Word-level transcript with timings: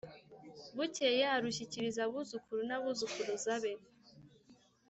bukeye 0.75 1.23
arushyikiriza 1.35 1.99
abuzukuru 2.07 2.61
n'abuzukuruza 2.65 3.53
be 3.63 3.71